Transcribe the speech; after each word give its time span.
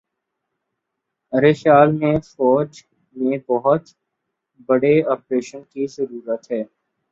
ارے 1.33 1.51
خیال 1.53 1.89
میں 1.91 2.15
فوج 2.27 2.69
میں 3.15 3.37
بہت 3.47 3.83
بڑے 4.69 4.93
آپریشن 5.11 5.61
کی 5.63 5.85
ضرورت 5.89 6.51
ہے 6.51 6.61